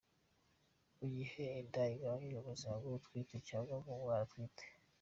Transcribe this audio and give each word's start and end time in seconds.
Mu 0.97 1.07
gihe 1.15 1.43
inda 1.61 1.83
ibangamiye 1.95 2.37
ubuzima 2.41 2.73
bw’utwite 2.81 3.35
cyangwa 3.47 3.71
ubw’umwana 3.77 4.23
atwite 4.27 4.65